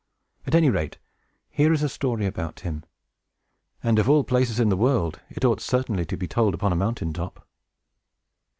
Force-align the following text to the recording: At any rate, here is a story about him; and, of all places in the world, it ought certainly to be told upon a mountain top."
At 0.47 0.55
any 0.55 0.71
rate, 0.71 0.97
here 1.51 1.71
is 1.71 1.83
a 1.83 1.87
story 1.87 2.25
about 2.25 2.61
him; 2.61 2.81
and, 3.83 3.99
of 3.99 4.09
all 4.09 4.23
places 4.23 4.59
in 4.59 4.69
the 4.69 4.75
world, 4.75 5.19
it 5.29 5.45
ought 5.45 5.61
certainly 5.61 6.05
to 6.07 6.17
be 6.17 6.27
told 6.27 6.55
upon 6.55 6.71
a 6.71 6.75
mountain 6.75 7.13
top." 7.13 7.47